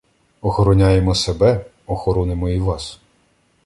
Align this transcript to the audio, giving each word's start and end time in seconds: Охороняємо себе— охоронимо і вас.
Охороняємо 0.41 1.15
себе— 1.15 1.65
охоронимо 1.87 2.49
і 2.49 2.59
вас. 2.59 2.99